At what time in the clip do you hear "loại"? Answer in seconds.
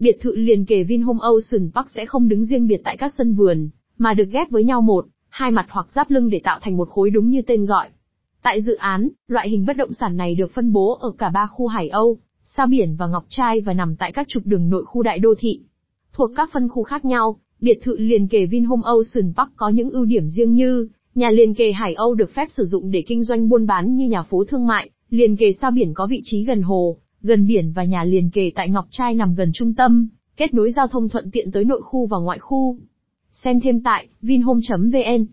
9.28-9.48